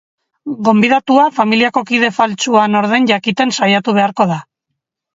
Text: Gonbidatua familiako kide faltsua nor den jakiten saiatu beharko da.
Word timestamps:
Gonbidatua 0.67 1.25
familiako 1.35 1.85
kide 1.91 2.11
faltsua 2.17 2.65
nor 2.75 2.91
den 2.97 3.09
jakiten 3.15 3.57
saiatu 3.63 3.99
beharko 4.03 4.33
da. 4.37 4.45